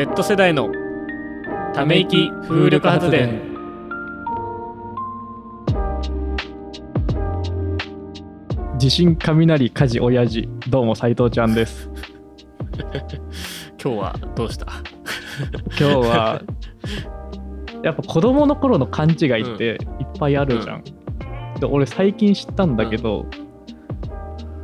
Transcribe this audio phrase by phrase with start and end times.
[0.00, 0.70] Z 世代の
[1.74, 3.38] ため息風力発電。
[8.78, 10.48] 地震雷火事親父。
[10.70, 11.90] どうも斉藤ちゃんです。
[13.78, 14.68] 今日はどうした？
[15.78, 16.40] 今日は
[17.84, 20.84] やっぱ子供の頃の勘違いっていっぱいあるじゃん、
[21.60, 23.26] で俺最近知ったんだけど、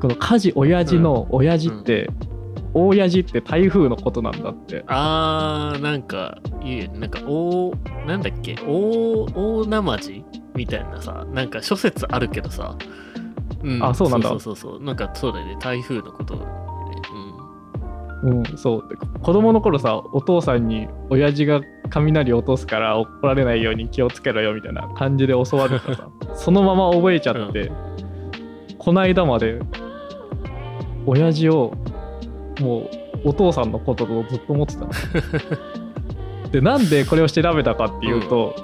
[0.00, 2.25] この火事親父の親父って、大
[2.75, 4.84] 親父って台風のことなんだって。
[4.87, 7.73] あーなんかいいなんか大
[8.06, 8.56] なんだっけ？
[8.66, 12.77] 大大なまじみたいなさなんか諸説あるけどさ、
[13.62, 13.83] うん。
[13.84, 14.29] あそうなんだ。
[14.30, 15.56] そうそうそうなんかそうだよね。
[15.61, 16.34] 台風のこと
[18.23, 18.45] うん。
[18.56, 18.89] そう。
[18.89, 26.09] で子供の頃さお父さんに親父が雷落とすから怒られないように気をつけろよみたいな感じで教わるからさ。
[26.34, 27.70] そのまま覚えちゃって、
[28.78, 29.61] こないだまで
[31.06, 31.73] 親父を
[32.60, 32.88] も
[33.24, 34.80] うお父さんのこととずっと思ってた。
[34.80, 34.91] の
[36.50, 38.55] でなんでこれを調べたかっていうと、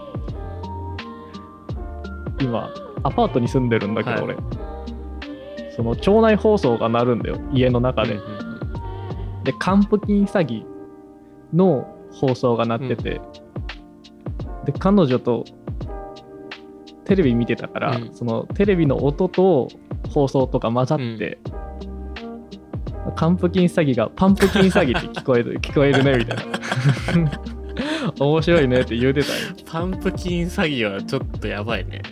[2.41, 2.70] 今
[3.03, 4.25] アパートに住んでるんだけど、はい。
[4.25, 4.36] 俺。
[5.75, 9.44] その町内放送が鳴るんだよ家の中で、うんうんうん。
[9.44, 10.64] で還付金詐欺
[11.55, 13.20] の放送が鳴ってて、
[14.64, 15.44] で彼女と
[17.05, 18.14] テレビ見てたから、うん。
[18.14, 19.69] そのテレビの音と
[20.11, 21.38] 放送とか混ざって、
[23.11, 27.33] 還付金詐欺がパンプキン詐欺って聞こえる 聞こえるねみたいな。
[28.19, 29.34] 面白いねって言うてたよ。
[29.64, 32.03] パンプキン詐欺はちょっとやばいね。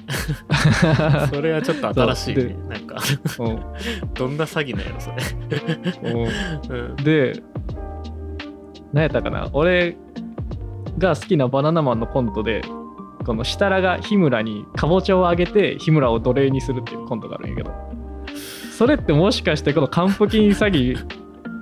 [1.32, 2.56] それはちょっと新しいね。
[2.68, 2.96] なんか
[3.38, 3.60] うん。
[4.14, 5.10] どんな詐欺なんやろそ
[6.02, 6.88] れ、うん。
[6.88, 7.42] うん、で
[8.92, 9.48] 何やったかな。
[9.52, 9.96] 俺
[10.98, 12.62] が好きなバナナマンのコントで
[13.24, 17.70] この設楽が日村にかぼちゃをあげて日村を奴隷にするっていうコントがあるんやけど
[18.80, 20.96] それってもしかしてこの還付金詐欺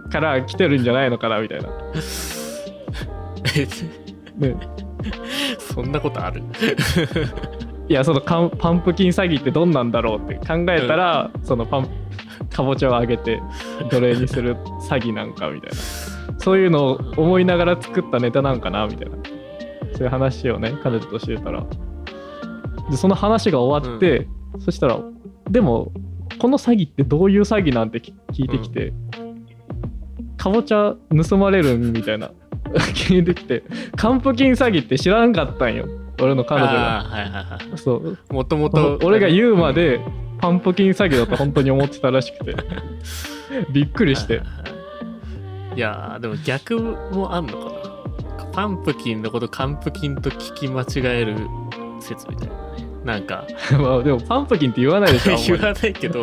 [0.08, 1.66] から来てるんじゃないのかなみたいな、
[4.38, 4.56] ね、
[5.58, 6.45] そんなことある？
[7.90, 11.89] いやそのパンプキン詐欺ってどんなんだろうって考えたら、そのパン
[12.51, 13.42] かぼちゃをあげて
[13.90, 14.55] 奴隷にする
[14.89, 15.77] 詐欺なんかみたいな。
[16.39, 19.17] そういうのを思いながら作ったネタなんかなみたいな。
[19.95, 21.67] そういう話をね彼女としてたら。
[22.89, 24.28] でその話が終わって、
[24.61, 25.01] そしたら
[25.51, 25.90] でも
[26.39, 28.93] この詐欺ってどういう詐欺なんて聞聞いてきて、
[30.37, 30.95] かぼちゃ
[31.29, 32.31] 盗まれるんみたいな
[32.95, 33.65] 聞いてきて
[33.97, 35.87] 還付金詐欺って知らんかったんよ。
[36.21, 36.79] 俺の彼女が。
[37.05, 37.79] はいはいはい。
[37.79, 38.19] そう。
[38.31, 40.01] もともと俺が言うまで
[40.41, 42.57] パンプキン詐欺だと本当に思ってたらしくて。
[43.73, 44.39] びっくりして。
[44.39, 44.45] は
[45.77, 48.47] いやーでも逆もあんのかな。
[48.53, 51.37] パンプキンのことカンプキンと聞き間違える
[52.01, 52.55] 説みたいな。
[52.55, 52.67] ね
[53.08, 53.46] なんか。
[53.80, 56.23] まあでもパンプキンって言わないでしょ 言わないけど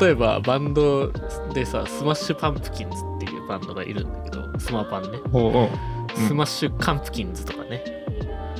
[0.00, 1.12] 例えばバンド
[1.52, 5.18] でさスマッシュパンプキンズっていうバンドがいるんだけどスマパンね。
[5.30, 5.70] ほうほ
[6.16, 6.18] う。
[6.18, 7.84] スマッシュカンプキンズとかね、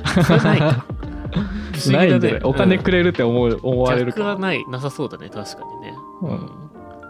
[0.23, 0.85] それないか
[1.91, 4.19] ないんじゃないお金うんくれるって思う思われるか。
[4.19, 6.49] 逆はないなさそうだね確かにね、うん。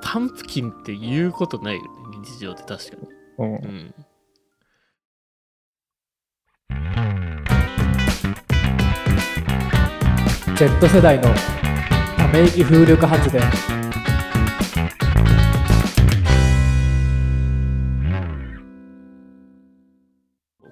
[0.02, 1.90] パンプキンって言うことないよね
[2.24, 3.08] 日常で確かに。
[3.40, 3.56] うん。
[3.56, 3.94] うん
[10.58, 11.32] Z 世代の
[12.18, 13.44] ため息風力発電。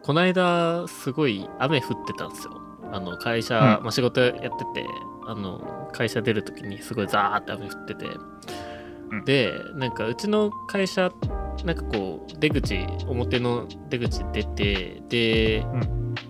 [0.01, 2.59] この間すごい雨降ってたんですよ。
[2.91, 3.62] あの会社、うん。
[3.84, 4.88] まあ、仕事やってて
[5.28, 8.75] あの会社出る時にすごいザーって雨降ってて、うん
[9.26, 11.12] でなんかうちの会社
[11.64, 15.66] なんかこう出口表の出口出てで、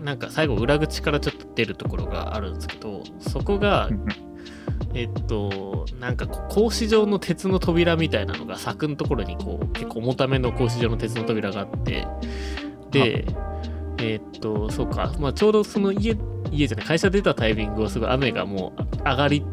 [0.03, 4.06] なんか最後裏口からちょっと出るところがあるんですけどそこが、うん
[4.94, 12.07] えっとなんか格子状の鉄の扉みたいなのが柵のところにこう結構重ための格子状の鉄の扉があって
[12.92, 13.25] で
[13.97, 16.16] えっとそうか、まあ、ちょうどその家
[16.52, 19.46] 家じゃない会社出たタイミングをすごい雨がもう上がりき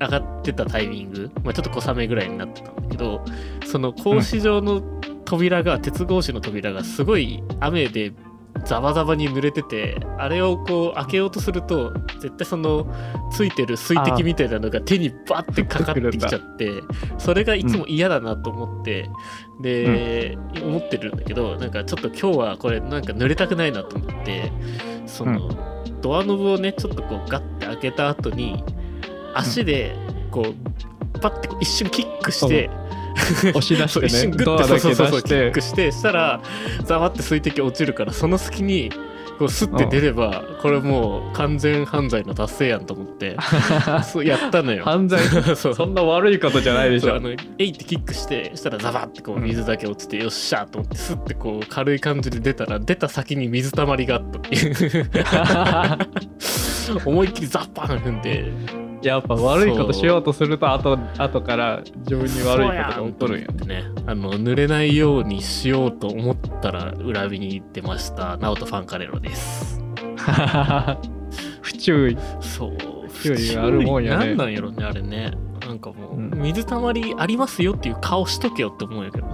[0.00, 3.24] 上がってたタイミング、まあ、ちょっと小雨ぐらいになってたんだけど
[3.66, 4.80] その格子状の
[5.24, 8.12] 扉が、鉄格子の扉がすごい雨で
[8.64, 12.86] ザバザバに濡れててあれをこう開けようとすると絶対その
[13.30, 16.82] ついてる水滴みたいなのが手にバッてかかってきちゃって
[17.18, 19.08] それがいつも嫌だなと思って、
[19.60, 24.52] で、思ってるんだけどなんかちょっと今日はこれなんか濡れたくないなと思って
[25.06, 25.50] その、
[26.00, 28.64] ドアノブをねちょっとこうガッて開けた後に
[29.34, 29.94] 足で
[30.30, 30.42] こ
[31.14, 32.70] うパッて一瞬キックして、
[33.50, 34.08] 押し出してね。
[34.10, 36.40] 瞬グッてそうそうそうキックしてしたら
[36.84, 38.90] ザワって水滴落ちるからその隙に
[39.38, 43.38] こうスッて出れば、これもう完全犯罪の達成やんと思って
[44.04, 44.84] そうやったのよ。
[44.84, 45.18] 犯罪？
[45.56, 47.14] そんな悪いことじゃないでしょ。
[47.16, 55.10] あのえいってキックしてしたらザバッてこう水だけ落ちて、よっしゃーと思ってスッてこう軽い感じで出たら出た先に水たまりがあったっていう。
[57.06, 58.52] 思いっきりザッパーン踏んで
[59.02, 63.84] やっぱ悪いことしようとすると後後から自分に悪いことが起こるんやね。
[64.06, 65.24] あの濡れないよう。
[65.24, 65.92] にしよう。
[65.92, 69.80] と思ったら裏火に出ましたナオト・ファンカレロです
[71.62, 72.76] 不注意そう。
[73.08, 75.32] 不注意があるもんやねなんなんやろねあれね
[75.66, 77.96] なんかもう、水たまりありますよっていう。
[78.00, 79.02] 顔しとけよって思う。
[79.02, 79.26] んやけど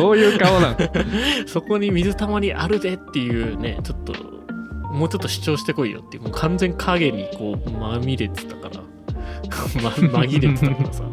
[0.00, 0.16] どう。
[0.16, 0.38] いう。
[0.38, 0.76] 顔なん
[1.46, 3.56] そこに水たまりあるでっていう。
[3.56, 4.12] ねちょっと
[4.94, 8.82] もうちょっと主張してこいよっていうもう完全影にこうまみれてたから。
[9.82, 11.04] ま紛れてたからさ。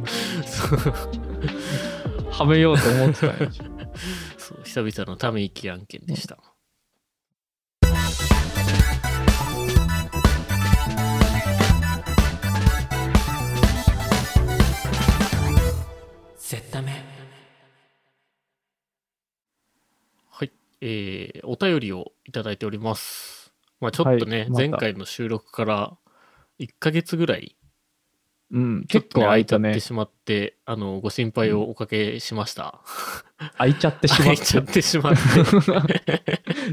[2.32, 3.52] はめようと思ってたんや
[4.38, 6.38] そう久々のため息案件でした、
[16.38, 17.04] 絶対め
[20.30, 20.52] はい、
[20.82, 23.41] えーお便りをいただいております。
[23.82, 25.98] まあちょっとね、はいまた前回の収録から
[26.60, 27.58] 1ヶ月ぐらい、
[28.52, 32.82] うん結構空いたねてしまって、あの、ご心配をおかけしました。
[33.58, 35.22] 空いちゃってしまっ空いちゃってしまって、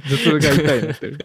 [0.08, 1.18] 頭痛が痛いなってる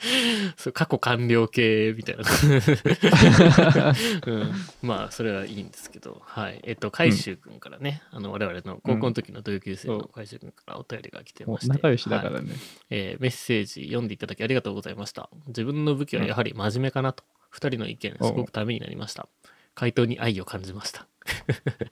[0.56, 2.24] そう過去完了形みたいな、
[4.26, 4.52] うん。
[4.82, 6.60] まあそれはいいんですけど、はい。
[6.64, 12.34] えっと、海舟君からね、あの我々の高校の時の同級生の海舟君からお便りが来てもまして、う仲良しだかはい。
[12.34, 12.52] らね、
[12.88, 15.28] えーメッセージ読んでいただきありがとうございました。
[15.48, 19.28] 自分の武器はやはり真面目かなと、二人の意見、すごくためになりました。
[19.74, 21.06] 回答に愛を感じました。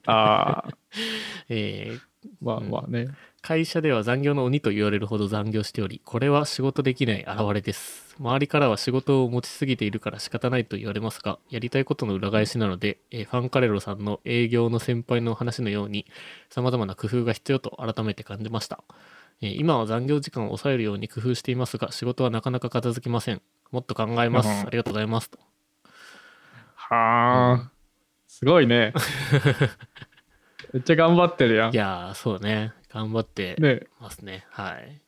[0.05, 0.69] ああ
[1.49, 1.99] えー
[2.41, 3.07] まあまあね、
[3.41, 8.15] 会社では残業の鬼と言われるほど残業しており、これは仕事できない現れです。
[8.19, 16.05] 周りからは仕事を持ちすぎているから仕方ないと言われますが、やりたいことの裏返しなので、えーファンカレロさんの営業の先輩の話のように、
[16.49, 18.83] 様々な工夫が必要と改めて感じました。
[19.41, 23.41] えー今は残業時間を抑えるように工夫していますが、仕事はなかなか片付きません。
[23.71, 24.47] もっと考えます。
[24.49, 25.29] うんありがとうございます。
[25.29, 25.39] と
[26.75, 27.71] はあ、
[28.27, 28.93] すごいね
[30.73, 32.73] めっちゃ頑張ってるやんいやー、そうね。
[32.89, 34.45] 頑張ってねますね。
[34.49, 35.01] はい。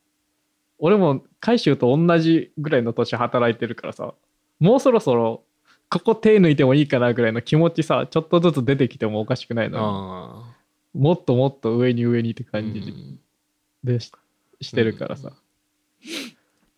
[0.77, 4.13] 俺も海舟と同じぐらいの年働いてるからさ
[4.59, 5.43] もうそろそろ
[5.89, 10.55] ここ手抜いてもいいかなぐらいの気持ちさちょっとずつ出てきてもおかしくないのあ
[10.97, 12.51] もっともっと上に上にってあ。
[12.51, 13.19] 感じうん
[13.83, 14.11] でし,、
[14.61, 15.33] してるからさ、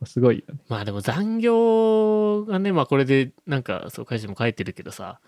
[0.06, 5.19] すごいよねまあでも残業がね、まあこれでなんかそう会社も書いてるけどさ、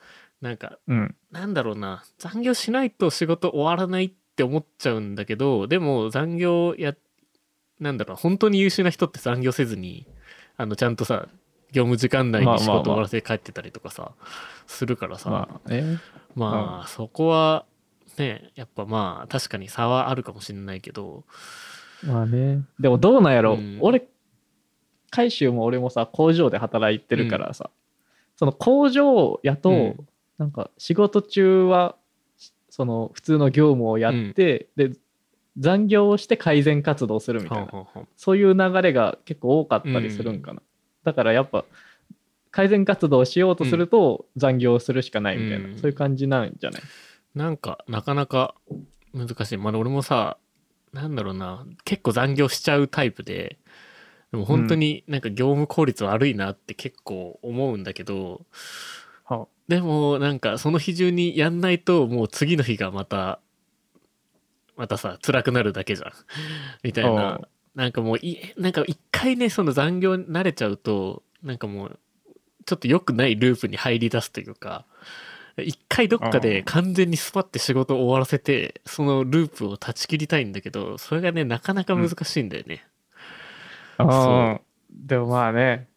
[0.42, 1.16] なんかうん。
[1.32, 6.96] なんだろうな、残業しないと仕事終わらないって思っちゃうんだけど、でも残業や、
[7.80, 10.08] なんだろう、本当に優秀な人って残業せずに、
[10.58, 11.28] あのちゃんとさ、
[11.72, 12.78] 業務時間内に仕まあまあまあ。
[12.78, 14.12] 事終わらせて帰ってたりとかさ、
[14.68, 16.00] するからさ、ままあね
[16.84, 17.66] あ、そこは
[18.18, 21.26] ね、やっぱまあ確かに差はあるかもしれないけど、
[22.04, 22.64] まあね。
[22.80, 23.78] でもどうなんやろ、うん。
[23.82, 24.08] 俺
[25.10, 27.70] 海舟も俺もさ工場で働いてるからさ、
[28.38, 31.96] その工場やと、うんなんか仕事中は
[32.70, 34.92] その普通の業務をやって、で
[35.58, 37.86] 残業をして改善活動するみたいな、はんは
[38.18, 40.62] そういう流れが結構多かったりするんかな、
[41.04, 41.64] だからやっぱ
[42.52, 45.78] 改善活動をしようとすると残業をするしかないみたいな、うん。
[45.78, 46.82] そういう感じなんじゃない？
[47.34, 48.56] なんか、なかなか
[49.14, 49.58] 難しい。
[49.58, 50.38] まあ、俺もさ、
[50.94, 53.58] なんだろうな、結構残業しちゃうタイプで、
[54.32, 58.46] でも本当になんか業務効率悪いなって結構思うんだけど、
[59.26, 63.40] はでもなんかその日中にやんないともう次の日がまた、
[64.78, 66.12] またさ、辛くなるだけじゃん。
[66.84, 67.36] みたいおな。
[67.36, 67.50] う。
[67.76, 72.00] なんかもうい、なんか一回ね、その残業に慣れちゃうと、なんかもう、
[72.66, 74.86] ちょっと良くないループに入り出すというか、
[75.58, 82.86] 一回どっかで完全にスパって仕事を終わらせて、そのループを断ち切りたいんだけど、それがね、なかなか難しいんだよね。
[83.98, 84.60] あ
[84.92, 85.88] でもまあね。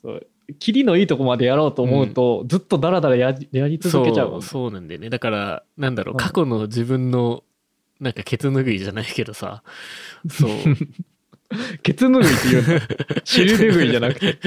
[0.00, 0.26] そう
[0.58, 4.46] 切りのいいとこまでやろうと思うと、ずっとダラダラやりやり続けちゃうもんね。
[4.46, 5.10] そうなんだよね。
[5.10, 6.18] だからなんだろううん。
[6.18, 7.42] 過去の自分の
[8.00, 9.62] なんかケツ拭いじゃないけどさ。
[10.28, 10.50] そう。
[11.82, 12.86] ケツ拭いって言うんだ
[13.24, 14.38] 尻拭いじゃなくて？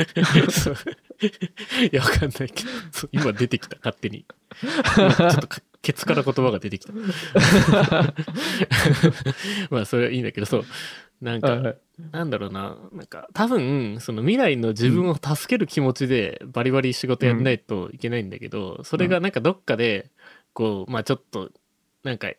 [1.92, 2.70] いやわかんないけど。
[3.12, 4.26] 今出てきた勝手に。
[4.98, 6.94] 今 ちょっとかケツから言葉が出てきた。
[9.70, 10.66] まあそれはいいんだけどそう
[11.22, 11.78] なんか、はいはい。
[12.12, 12.78] なんだろうな。
[12.92, 20.12] なんか多分その未来の自分を助ける気持ちでバリバリ仕事やんないといけないんだけど、それがなんかどっかで
[20.54, 21.52] こうまあちょっと
[22.04, 22.30] なんか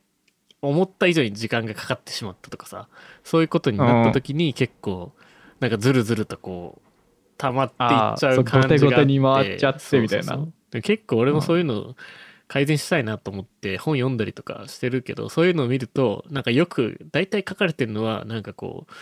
[0.62, 2.88] 思った以上に時間がかかってしまったとかさ
[3.24, 5.12] そういうことになった時に結構
[5.60, 6.88] なんかずるずるとこう
[7.36, 10.24] 溜まっていっちゃう感じがあってあーそう後手後手に回っちゃってみたいな。
[10.24, 10.44] そうそう。
[10.44, 11.96] そうで結構俺もそういうの
[12.48, 18.92] 改善したいなと思って本読んだりとかしてるけどそういうのを見るとなんかよく大体書かれてるのはなんかこう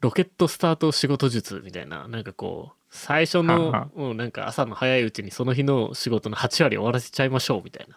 [0.00, 7.96] ロケットスタート仕事術みたいななんかこう最初のははもうなんか朝の早いうちにその日の仕事の8割終わらせちゃいましょうみたいな。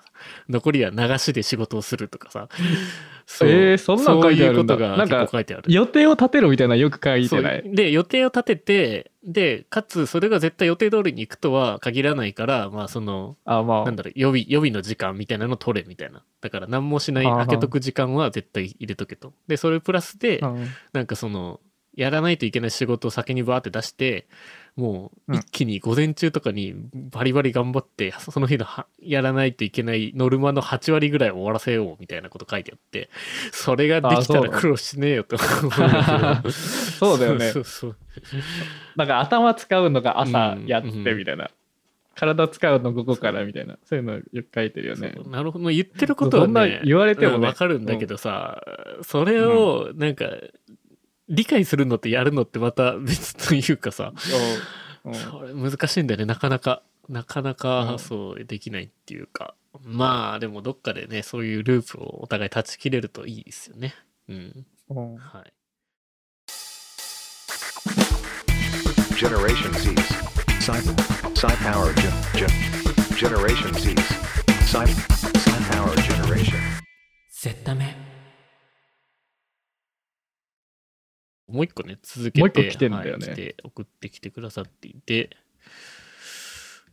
[0.50, 2.48] 残りは流しで仕事をするとかさ。
[3.26, 4.76] そうえーそんなん書いてあるんだ。
[4.76, 5.64] そういうことが書いてある。
[5.68, 7.64] 予定を立てろみたいなのよく書いてない。
[7.66, 13.86] で予定を立ててでかつそれが絶対予定通りに行くとは限らないからまあそのあまあ。
[13.86, 16.24] なんだろう予備予備の時間みたいなの取れみたいな。
[16.42, 19.34] だから何もしない開けとく時間は絶対入れとけと。
[19.48, 20.68] でそれプラスでうん。
[20.92, 21.62] なんかその
[21.96, 24.28] やらないといけない仕事を先にバーって出して
[24.76, 25.40] もううん。
[25.40, 33.10] 一気に午前中とかにバリバリ頑張ってその日のはやらないといけないノルマの8割ぐらい終わらせようみたいなこと書いてあって
[33.52, 35.68] それができたら苦労しねえよと思
[36.46, 37.52] う そうだよね。
[37.54, 37.96] そうそう。
[38.96, 41.50] なんか頭使うのが朝うんやってみたいな、
[42.16, 43.78] 体使うの午後からみたいな。
[43.84, 45.16] そういうのよく書いてるよね。
[45.28, 45.70] なるほど。
[45.70, 47.38] 言ってることはそんなね言われてもね。
[47.38, 48.62] うんわかるんだけどさ、
[49.02, 50.26] それをなんか
[51.30, 54.14] 理解するのってやるのってまた別というかさ、
[55.06, 55.12] うん。
[55.14, 55.20] うん。
[55.20, 56.26] それ難しいんだよね。
[56.26, 58.00] なかなかなかなうかん。
[58.00, 63.96] そうできないっていうか、まあでもどっかでねそういうループをお互い断ち切れるといいですよね。
[64.30, 64.66] うん。
[64.90, 65.16] うん。
[65.18, 65.54] はい。
[69.16, 69.96] Generation Z.
[70.60, 70.72] Sci
[71.36, 72.50] Sci Power Gen Gen
[73.18, 73.96] Generation Z.
[74.66, 76.58] Sci Sci Power Generation.
[77.32, 78.13] 絶対め
[81.54, 83.28] もう一個ね続けてもう一個来てんだよね。
[83.28, 85.30] はい来て送ってきてくださっていて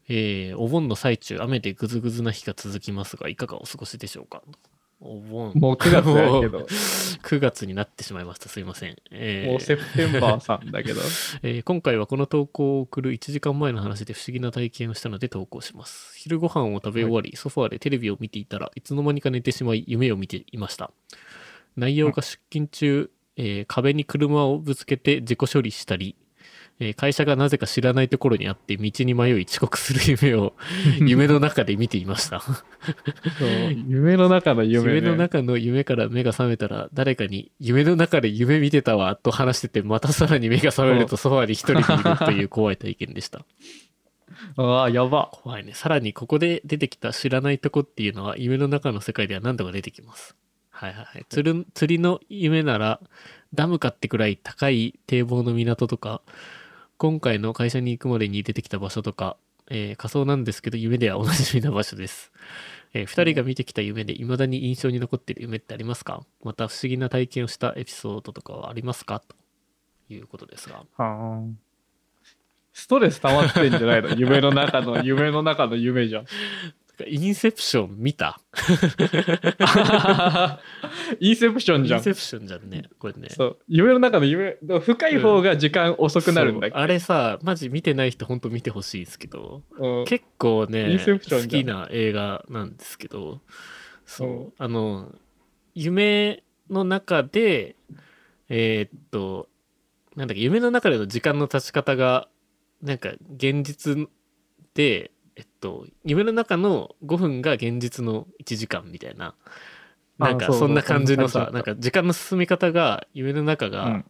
[0.09, 4.43] えーお盆の最中雨でぐずぐずな日が続きますがいかがお過ごしでしょうか？
[5.03, 5.53] お盆。
[5.55, 6.67] もう9月だけど。
[7.23, 8.49] 9月になってしまいました。
[8.49, 9.51] すいません、えー。
[9.51, 11.01] もうセプテンバーさんだけど。
[11.43, 16.19] えー今回はこの投稿を送る1時間前の話で不思議な体験をしたので投稿します。
[16.19, 20.91] 昼ご飯を食べ終わり、ソファーでテレビを見ていたらいつの間にか寝てしまい夢を見ていました。
[21.77, 26.17] 内容が出勤中、えー壁に車をぶつけて自己処理したり、
[26.79, 30.55] えー会社がなぜか知らないところにあって道に迷い遅刻する夢を
[31.01, 32.41] 夢の中で見ていました。
[32.41, 32.55] そ
[33.45, 43.45] う夢の中の夢,、ね、夢の中の夢から目が覚めたら誰かに夢の中で夢見てたわと話しててまたさらに目が覚めるとソファーに一人でいるという怖い体験でした。
[44.57, 45.31] ああやば。
[45.33, 45.75] 怖いね。
[45.75, 50.37] さらにここで出てきた知らないとこっていうのは夢の中の世界では何度か出てきます
[50.81, 51.27] はいはいはい。
[51.29, 53.01] 釣る釣りの夢なら
[53.53, 56.23] ダムかってくらい高い堤防の港とか
[56.97, 59.37] 今回の会社に行くまでに出てきた場所とか、
[59.71, 62.33] えー仮想なんですけど夢ではおなじみな場所です。
[62.95, 66.23] えー、2人が見てきた夢で未だに印象に残っている夢ってありますか？
[66.43, 69.21] また不思議な体験をしたエピソードとかはありますか？
[69.21, 69.35] と
[70.15, 70.77] いうことですが。
[70.77, 71.43] はあ。
[72.73, 74.15] ストレス溜まってんじゃないの？
[74.15, 76.25] 夢の中の夢の中の夢じゃん
[77.07, 78.41] インセプション見た？
[81.21, 81.99] インセプションじゃん。
[81.99, 82.85] インセプションじゃんね。
[82.99, 83.29] これね。
[83.31, 83.59] そう。
[83.69, 90.05] 夢の中の夢深い方が時間遅くなるんだっけ、そうあれさ、マジ見てない人ほんと見てほしいんですけど、うん。
[90.05, 93.41] 結構イね、好きな映画なんですけど、
[94.05, 94.53] そう、うん。
[94.59, 95.15] あの、
[95.75, 97.77] 夢の中で、
[98.49, 99.49] えーっと、
[100.17, 102.29] なんだっけ、夢の中での時間の経ち方が、
[102.83, 104.09] なんか現実
[104.75, 109.35] で、えっと、夢の中の5分が現実の1時間みたいな、
[110.19, 114.05] なんかあそんな感じのさ、なんか時間の進み方が夢の中がうん。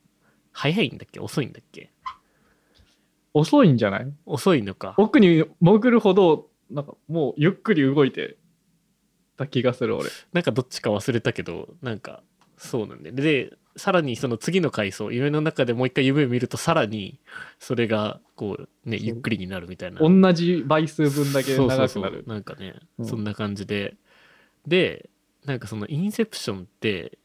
[0.53, 1.21] 早いんだっけ？
[1.21, 1.93] 遅いんだっけ？
[3.33, 4.13] 遅いんじゃない？
[4.27, 4.95] 遅いのか。
[4.97, 8.37] 奥に潜るほどなんかもうゆっくり動いて
[9.37, 10.11] た気がする俺。
[10.33, 12.25] なんかどっちか忘れたけど、なんか
[12.61, 13.11] そうなんで。
[13.11, 17.19] で、さらにその次の回想、夢の中でもう一回夢を見ると、さらに
[17.59, 20.01] それがこうね、そうゆっくりになるみたいな。
[20.01, 23.97] 同じ倍数分だけそうそうそう長くなるなんかね、うんそんな感じで。
[24.67, 25.09] で、
[25.47, 27.19] なんかそのインセプションって、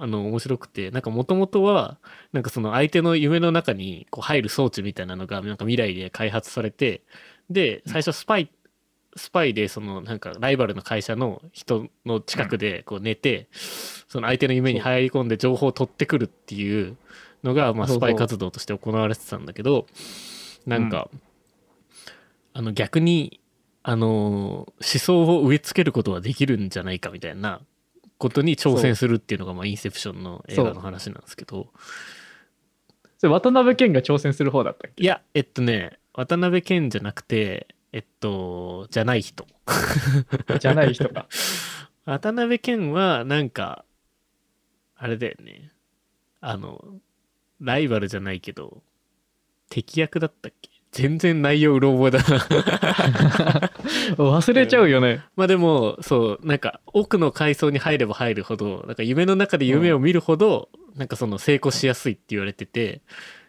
[0.00, 1.98] あの面白くてなんかもともとは
[2.32, 7.02] なんかその相手の夢の中にこう入る装置みたいなのがなんか未来で開発されて
[7.50, 8.50] で最初スパイ
[9.16, 16.96] スパイでそのなんかライバルの会社の人の近くでこう寝てその相手の夢に入り込んで情報を取ってくるっていう
[17.42, 19.86] のがまあスパイ活動として行われてたんだけど
[20.66, 21.08] なんか
[22.52, 23.40] あの逆に
[23.82, 27.60] あの思想を植え付けることはできるんじゃないかみたいな
[28.18, 31.68] ことに挑戦するっていうのがまあインセプションの映画の話なんですけど。
[33.18, 35.02] それ渡辺謙が挑戦する方だったっけ？
[35.02, 39.46] いやえっとね渡辺謙じゃなくてえっとじゃない人
[40.58, 41.26] じゃない人か
[42.06, 43.84] 渡辺謙はなんか
[44.96, 45.72] あれだよね。
[46.42, 47.00] あの、
[47.60, 48.82] ライバルじゃないけど、
[49.70, 50.68] 敵役だったっけ？
[50.92, 53.70] 全然内容うろ覚えだな。
[54.18, 55.22] 忘れちゃうよね。
[55.36, 63.02] まあでも、そう、なんか奥の階層に入れば入るほど、なんか夢の中で夢を見るほど、なんかその成功しやすいって言われてて、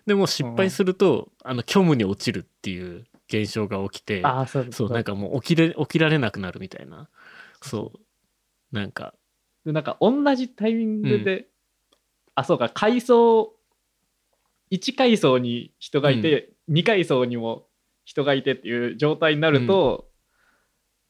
[0.06, 7.10] でも失敗すると、あの、虚無に落ちるっていう現象が起きて、ああ、そうそう、なんかもう起きれ、起きられなくなるみたいな。
[7.62, 8.76] そう。
[8.76, 9.14] なんか、
[9.66, 11.48] でなんか同じタイミングで、
[12.36, 13.54] あそうか階層
[14.72, 17.68] 1階層に人がいて、2階層にも
[18.06, 20.08] 人がいてっていう状態になると、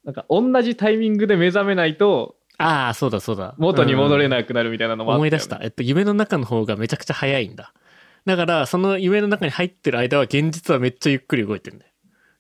[0.04, 3.56] なんか同じタイミングで目覚めないとああ、そうだそうだ。
[3.58, 5.60] 元に戻れい、なくなるみたいなのもあったよね思い出した。
[5.64, 7.74] えっと、夢の中の方がめちゃくちゃ早いんだ。
[8.26, 11.91] だから、その夢の中に入ってる間は、現実はめっちゃゆっくり動いてるんだよ。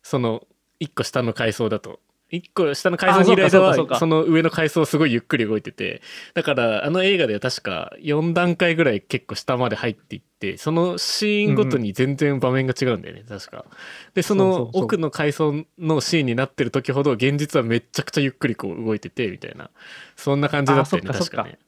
[0.03, 0.47] その、
[0.79, 1.99] 一個下の階層だと。
[2.31, 6.01] 一個下の階層にいる間はあその上の階層すごいゆっくり動いてて。
[6.33, 13.65] だからあの映画では確か4段階ぐらい結構下まで入っていってそのシーンごとに全然場面が違うんだよね、確か。
[14.13, 19.69] でその奥の階層のシーンになってる時ほど現実はめちゃくちゃゆっくりこう動いててみたいな。
[20.15, 21.59] そんな感じだったよね確かね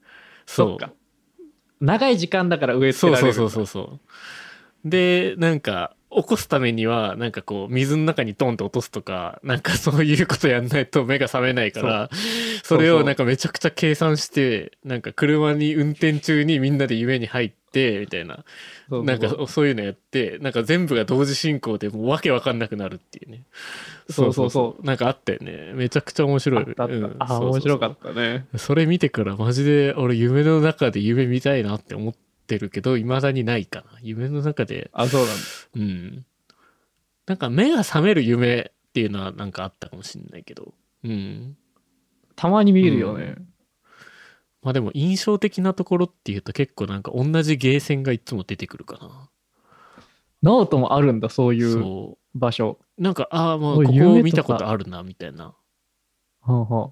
[0.46, 0.94] そっか。
[1.82, 4.00] 長い時間だから植え付けられるそうそうそうそうそ
[4.86, 4.90] う。
[4.90, 12.10] でなんか起こすためにはなんかこう水の中にドンと落とすとかなんかそういうことやんないと目が覚めないから
[12.64, 18.44] それをなんかめちゃくちゃ計算してなんか車に運転中にみんなで夢に入ってみたいな。
[18.90, 23.44] なんかそういうのやってなんか全部が同時進行でもうわけわかんなくなるっていうね。
[24.10, 24.86] そうそうそう。
[24.86, 25.72] なんかあったよね。
[25.74, 26.66] めちゃくちゃ面白い。
[26.68, 27.48] あったあった、うん。
[27.48, 28.46] 面白かったね。
[28.58, 32.20] それ見てからマジで俺夢の中で夢見たいなって思って
[32.58, 33.86] るけど未だにないかな。
[34.02, 34.90] 夢の中で。
[34.94, 35.42] あそうなんだ。
[35.76, 36.26] うん。
[37.26, 40.74] なんか目が覚める夢っていうのはなんかあったかもしれないけど。
[41.04, 41.58] うん。
[42.36, 43.36] たまに見るよね、
[44.64, 49.30] まあでも印象的なところっていうと結構なんか同じゲーセンがいつも出てくるかな。
[50.42, 52.80] ノートもあるんだそういうそ場所。
[52.98, 55.46] うなんかああまあおいここ見たことあるなみたいな。
[55.46, 55.56] は
[56.48, 56.92] あはあ。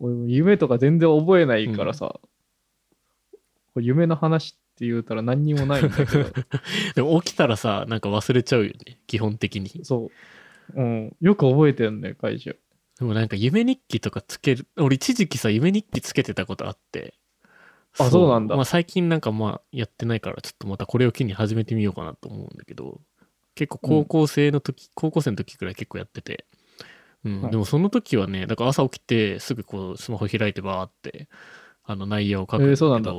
[0.00, 2.18] 俺も夢とか全然覚えないからさ、
[3.74, 6.24] これ夢の話って言うたら何にもないんだけど。
[6.94, 9.84] でも起きたらさなんか忘れちゃうよね基本的に。
[9.84, 10.10] そ
[10.76, 12.52] う、うん、よく覚えてるね会社。
[12.98, 17.14] でもなんか夢日記とかつける俺一時期さ夢日記つけてたことあって。
[17.98, 18.28] あそう。
[18.28, 18.56] なんだ。
[18.56, 23.00] まあ、最近なんかまあやってないからちょっとまたこれを機に始めてみようかなと思うんだけど。
[23.54, 26.46] 結構高校生の時、高校生の時くらい結構やってて、
[27.24, 27.42] うん。
[27.42, 27.50] はい。
[27.50, 31.28] でもその時はねだから朝起きてすぐこうスマホ開いてバーって
[31.84, 33.12] あの内容を書くんだけど、えーそうなんだ。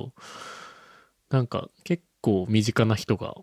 [1.29, 3.35] なんか結構身近な人が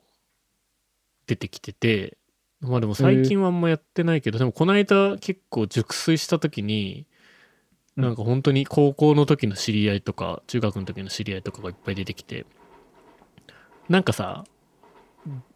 [1.26, 2.18] 出てきてて
[2.60, 7.06] まあでも最近はあんまやってないけど、でもこの間結構熟睡した時に
[7.96, 8.04] うん。
[8.04, 12.46] なんか本当に高校の時の知り合いとか中学の時の知り合いとかがいっぱい出てきて
[13.88, 14.44] なんかさ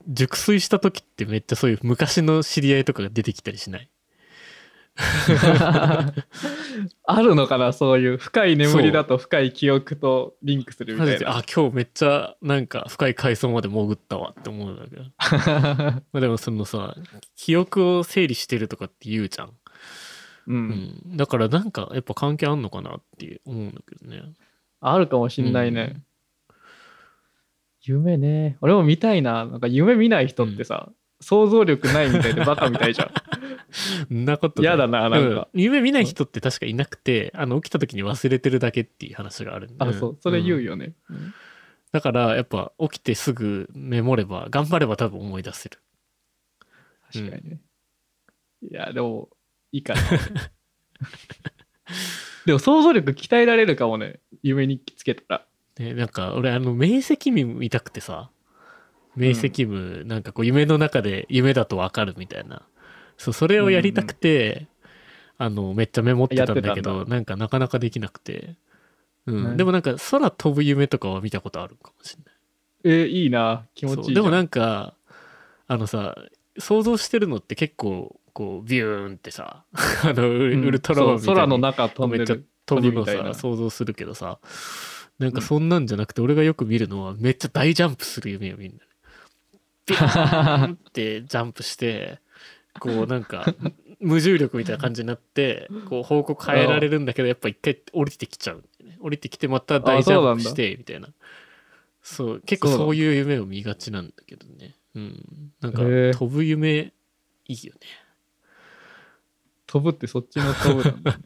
[0.08, 3.88] 熟睡した時ってめっちゃそういう昔の知り合いとかが出てきたりしない？
[4.96, 6.12] あ
[7.20, 11.38] るのかなそういう深い眠りだと深い記憶とリンクするみたいな。
[11.38, 15.02] あ今日めっちゃなんか深い階層まで潜ったわって思うんだけど
[15.32, 16.94] まあでもそのさ
[17.34, 19.52] 記憶を整理してるとかって言うじゃん、う
[20.46, 20.58] うん。
[21.12, 24.22] ん、だからなんかやっぱ関係あんのかなって思うんだけどね。
[24.80, 26.02] あるかもしんないね、
[27.80, 28.56] 夢ね。
[28.60, 29.44] 俺も見たいな。
[29.46, 33.10] なんか夢見ない人ってさ、想像力ないみたいでバカみたいじゃん。
[34.24, 34.64] なことい。
[34.64, 35.48] 嫌だななんか。
[35.52, 39.84] うん夢見ない人って確かいなくてあの起きた時に忘れてるだけっていう話があるんで。
[39.84, 40.18] あそう。
[40.20, 40.94] それ言うよ、よね、
[41.92, 45.78] だからやっぱ起きてすぐメモれば頑張れば多分思い出せる。
[47.12, 47.60] 確かにね、
[48.62, 49.30] いやでも
[49.72, 50.00] いいかな。
[52.46, 54.20] でも想像力鍛えられるかもね。
[54.42, 55.46] 夢日記つけたら。
[55.78, 58.30] ね、なんか俺あの明晰夢見たくてさ
[59.16, 62.62] 明晰夢、なんかこう夢の中で夢だとわかるみたいな。
[63.16, 64.66] そうそれをやりたくて、
[65.38, 68.56] あのめっちゃメモってたんだけどなんかなかなかできなくて、
[69.26, 69.50] うん。
[69.50, 69.56] ね。
[69.56, 72.34] でもなんか空飛ぶ夢とかは見たことあるかもしれない。
[72.84, 73.66] えーいいな。
[73.74, 74.94] 気持ちいいでもなんか
[75.66, 76.16] あのさ
[76.58, 79.64] 想像してるのって結構こうビューンってさ
[80.04, 84.38] あのウルトラマンみたいにそう空の中飛んでめっちゃる飛ぶのさ想像するけどさ。
[85.18, 88.90] なんかそんなんじゃなくて俺がよく見るのはめっちゃ大ジャンプする夢を見るんだよ
[89.86, 92.18] ビャンってジャンプして
[92.80, 93.54] こうなんか
[94.00, 101.08] 無重力みたいな感じになってこう方向変えられるんだけどやっぱ一回降りてきちゃうんだよね降りてきてまた大ジャンプしてみたいな
[102.02, 105.80] そう結構そういう夢を見がちなんだけどねうんなんか
[106.18, 106.92] 飛ぶ夢
[107.46, 107.80] いいよね
[109.66, 111.18] 飛ぶってそっちの飛ぶなんだ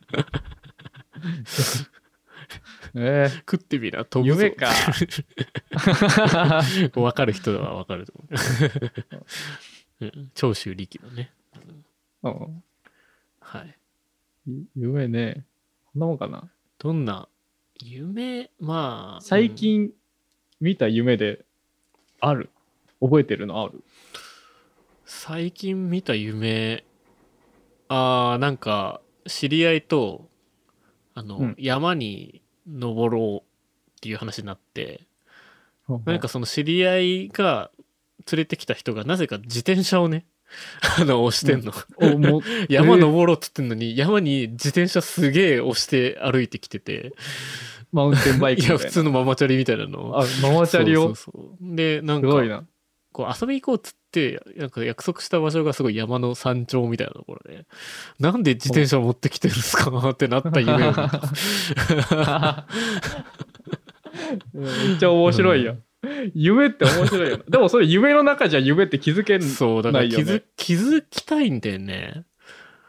[2.95, 4.43] え食ってみな飛ぶぞ。
[4.43, 4.71] 夢か。
[6.95, 8.29] 分かる人は分かると思
[10.01, 11.31] う、うん、長州力のね。
[12.23, 12.63] ーうん。
[13.41, 13.79] はい。
[14.47, 15.45] ゆ夢ね。
[15.93, 16.51] こんなもんかな。
[16.79, 17.29] どんな？
[17.81, 18.51] 夢？
[18.59, 19.93] まあ最近
[20.61, 21.45] 見た夢で
[22.21, 22.51] ある？
[23.01, 23.83] 覚えてるのある？
[25.05, 26.85] 最近見た夢？
[27.89, 30.29] あーなんか知り合いと
[31.19, 31.57] あの、うん。
[31.59, 33.49] 山に登ろう
[33.99, 35.07] っていう話になって
[36.05, 37.71] なんかその知り合いが
[38.31, 40.27] 連れてきた人がなぜか自転車をね
[41.01, 41.73] あの押してんの、
[42.71, 47.13] 山登ろうって言ってんのに、山に自転車すげえ押して歩いてきてて。
[47.93, 48.65] マウンテンバイクい。
[48.67, 50.11] や普通のママチャリみたいなの。
[50.11, 51.15] をあ、ママチャリを？
[51.61, 52.65] でなんかすごいな。
[53.19, 57.67] こう遊び行こうっつってなんか約束した場所がすごい山の山頂みたいなところで
[58.21, 60.93] なんで自転車持ってきてるんですかってなった夢め
[64.95, 65.83] っちゃ面白いやん。
[66.33, 67.45] 夢って面白いよな。
[67.49, 70.45] でもそれ夢の中じゃ夢って気づけんそうだから気づ,、ないよね。
[70.57, 72.25] 気づきたいんだよね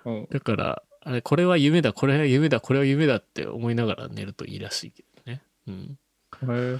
[0.06, 5.98] うんだからあれこれは夢だこれは夢だこれは夢だって思いながら寝るといいらしいけどねうん
[6.44, 6.80] へー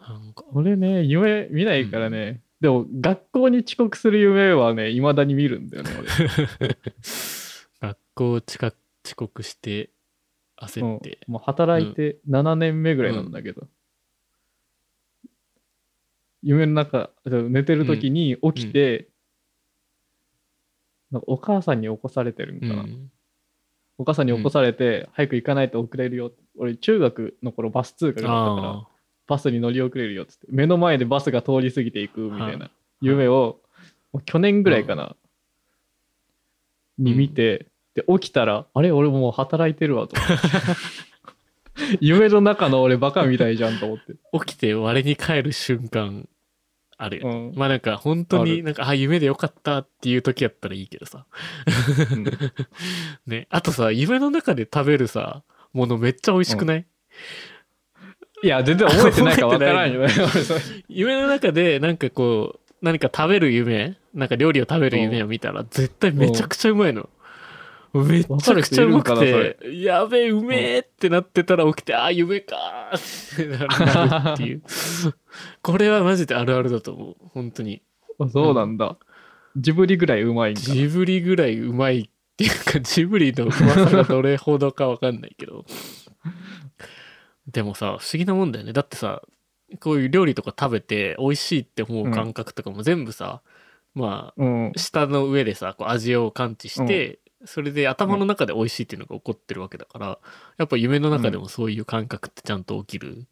[0.00, 2.42] なんか俺ね、夢見ないからね。
[2.60, 5.90] でも学校に遅刻する夢はね、いまだに見るんだよね、
[7.80, 9.90] 学校近く遅刻して
[10.60, 10.68] 俺。
[10.68, 13.66] 焦って、うんもう働いて7年目ぐらいなんだけど。
[16.42, 19.08] 夢の中、寝てる時に起きて、
[21.10, 22.82] なんかお母さんに起こされてるんかな。
[22.82, 23.10] うん
[23.98, 26.32] お母さんに起こされて、早く行かないと遅れるよ。
[26.56, 28.88] 俺、中学の頃バス通学だったから、あ
[29.30, 32.68] バスに乗り遅れるよっつって、目の前でバスが通り過ぎていくみたいな
[33.00, 33.60] 夢を、
[34.24, 35.14] 去年ぐらいかな、
[36.98, 41.96] に見て、で、起きたら、あれ俺もう働いてるわと思って。
[42.00, 44.14] 夢の中の俺バカみたいじゃんと思って。
[44.32, 46.28] ー起きて我に返る瞬間
[46.98, 47.54] あるよね、うん。
[47.56, 51.24] まあなんか本当になんかあ夢でよかったっていう時やったらいいけどさ。
[52.12, 52.24] うん。
[53.26, 53.46] ね。
[53.48, 56.86] あとさ夢の中で食べるさものめっちゃ美味しくない、
[58.42, 60.08] いや、全然覚えてないから分からんよね。
[60.88, 67.08] 夢の中でなんかこう何か食べる夢なんか料理を食べる夢を見たら絶対めちゃくちゃうまいの。
[67.92, 74.62] めっちゃくちゃうまくて、やべえ、うめえってなってたら起きて、ああ、夢かーってなるっていう。
[75.60, 77.16] これはマジであるあるだと思う。
[77.34, 77.82] 本当に。
[78.20, 78.96] あそうなんだ。
[79.56, 80.60] ジブリぐらいうまいんか。
[80.60, 85.64] ジブリぐらいうまいっていうか、ジブリのうまさがどれほどかわかんないけど。
[87.52, 88.72] でもさ、不思議なもんだよね。
[88.72, 89.22] だってさ、
[89.78, 93.42] こういう料理とか食べて美味しいって思う感覚とかも全部さ、
[93.94, 94.78] まうんあ、。
[94.78, 100.18] 舌の上でさ、こう味を感知して、それで頭の中で美味しいっていうのが起こってるわけだから、
[100.58, 103.24] やっぱ夢の中でもそういう感覚ってちゃんと起きるっ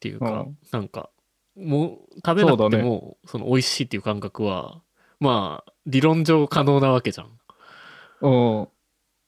[0.00, 1.10] ていうか、うんなんか、
[1.56, 4.80] もう食べなくても、その美味しいっていう感覚は、
[5.20, 7.26] まあ、理論上可能なわけじゃん。
[8.22, 8.28] う
[8.62, 8.68] ん。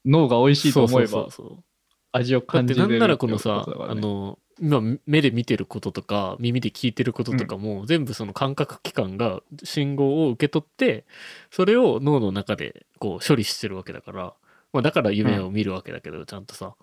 [0.04, 1.64] 脳が美味しいと思えばそうそうそう
[2.12, 3.74] 味を感じれるてなんならこのさ、ね。
[3.88, 11.04] あの今目で見てることとか耳で聞いてることとかも、全部その感覚器官が信号を受け取って
[11.50, 14.34] それを脳の中でこう処理してるわけだから、
[14.72, 16.74] まあ、だから夢を見るわけだけど、ちゃんとさ、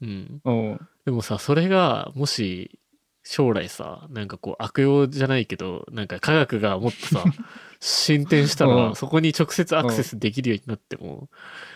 [0.00, 0.50] うん、う。
[0.50, 0.88] ん。
[1.06, 2.78] でもさそれがもし
[3.24, 7.24] 将来さなんかこう悪用じゃないけどなんか科学がもっとさ
[7.86, 8.96] 進展したら、うん。
[8.96, 11.28] そこに直接アクセスできるようになっても、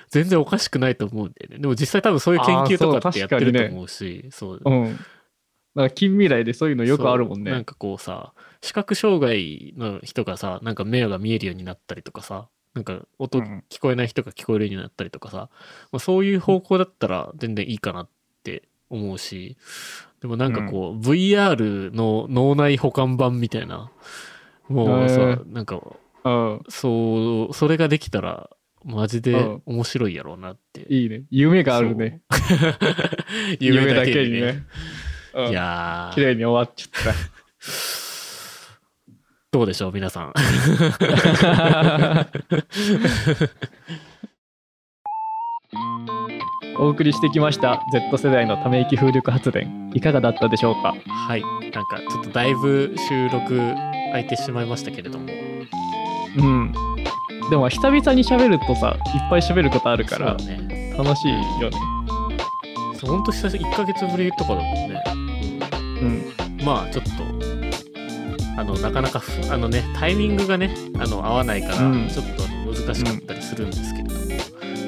[0.09, 1.59] 全然おかしくないと思うんだよね。
[1.59, 4.61] でも実際多分そういう研究とかってやってると思うしそう。
[4.64, 4.92] うん。
[4.92, 5.03] だか
[5.75, 7.51] ら近未来でそういうのよくあるもんね。
[7.51, 7.55] そう。
[7.57, 13.64] なんかこうさ視覚障害の人がさなんか目が見えるようになったりとかさなんか音うん。
[13.68, 15.51] 聞こえない人が聞こえるようになったりとかさ、
[15.92, 18.09] まあ、そういう方向だったら全然いいかなっ
[18.44, 19.59] て思うし
[20.23, 23.92] でもなんかこう、VR の脳内保管版みたいな
[24.69, 25.81] もうさ、へーなんか
[26.25, 26.63] うん。
[26.69, 28.51] そうそれができたら
[28.85, 31.23] マジでうん面白いやろうなって、いいね。
[31.31, 32.21] 夢があるね。
[33.61, 34.65] 夢だけにね。
[35.35, 37.15] うんいやー綺麗に終わっちゃっ
[39.51, 42.27] どうでしょう皆さんた。
[46.81, 49.91] お送りしてきました Z 世代のため息風力発電。
[49.95, 50.95] いかがだったでしょうか？
[51.07, 51.43] はい。
[51.73, 53.75] なんかちょっとだいぶ収録
[54.12, 55.27] 空いてしまいましたけれども。
[56.37, 56.73] うん。
[57.51, 60.95] でも久々に喋るとさいっぱい喋ることあるからね。
[60.97, 61.77] 楽しいよね。
[62.95, 65.03] そうほんと久々1ヶ月ぶりとかだもんね、
[66.01, 66.33] うん。
[66.59, 67.11] うんまあちょっと
[68.61, 72.09] あのなかなかふあのねタイミングがねあの合わないから、うん。
[72.09, 74.14] ちょっとあの難しかったりするんですけれど。
[74.14, 74.18] も、